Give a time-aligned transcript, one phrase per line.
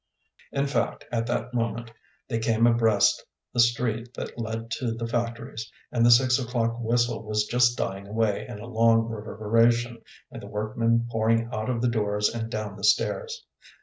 [0.51, 1.91] In fact, at that moment
[2.27, 7.21] they came abreast the street that led to the factories, and the six o'clock whistle
[7.21, 10.01] was just dying away in a long reverberation,
[10.31, 13.45] and the workmen pouring out of the doors and down the stairs.